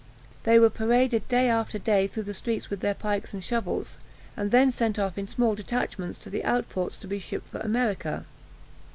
They 0.45 0.57
were 0.57 0.71
paraded 0.71 1.27
day 1.27 1.47
after 1.47 1.77
day 1.77 2.07
through 2.07 2.23
the 2.23 2.33
streets 2.33 2.71
with 2.71 2.79
their 2.79 2.95
pikes 2.95 3.35
and 3.35 3.43
shovels, 3.43 3.99
and 4.35 4.49
then 4.49 4.71
sent 4.71 4.97
off 4.97 5.15
in 5.15 5.27
small 5.27 5.53
detachments 5.53 6.17
to 6.21 6.31
the 6.31 6.43
out 6.43 6.67
ports 6.69 6.97
to 7.01 7.07
be 7.07 7.19
shipped 7.19 7.49
for 7.51 7.59
America. 7.59 8.25